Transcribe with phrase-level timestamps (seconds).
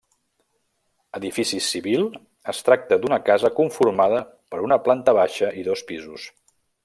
[1.19, 2.07] Edifici civil,
[2.55, 4.23] es tracta d'una casa conformada
[4.55, 6.27] per una planta baixa i dos pisos.